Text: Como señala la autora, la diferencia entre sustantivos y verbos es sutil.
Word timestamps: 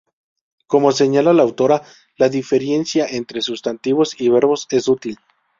Como 0.65 0.91
señala 0.93 1.31
la 1.31 1.43
autora, 1.43 1.83
la 2.17 2.27
diferencia 2.29 3.05
entre 3.05 3.39
sustantivos 3.43 4.19
y 4.19 4.29
verbos 4.29 4.65
es 4.71 4.85
sutil. 4.85 5.19